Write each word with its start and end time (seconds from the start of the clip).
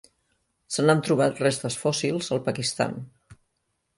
Se 0.75 0.85
n'han 0.85 1.03
trobat 1.07 1.41
restes 1.43 1.77
fòssils 1.83 2.31
al 2.37 2.43
Pakistan. 2.47 2.99